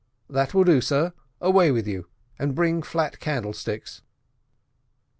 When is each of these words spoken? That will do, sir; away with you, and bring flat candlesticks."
That 0.27 0.55
will 0.55 0.63
do, 0.63 0.81
sir; 0.81 1.13
away 1.39 1.69
with 1.69 1.87
you, 1.87 2.07
and 2.39 2.55
bring 2.55 2.81
flat 2.81 3.19
candlesticks." 3.19 4.01